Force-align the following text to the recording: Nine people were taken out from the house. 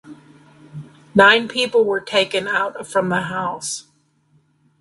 Nine 1.13 1.47
people 1.47 1.85
were 1.85 2.01
taken 2.01 2.47
out 2.47 2.87
from 2.87 3.09
the 3.09 3.21
house. 3.21 3.85